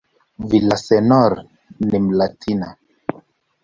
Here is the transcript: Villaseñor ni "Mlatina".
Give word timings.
Villaseñor 0.49 1.33
ni 1.89 1.99
"Mlatina". 2.07 2.69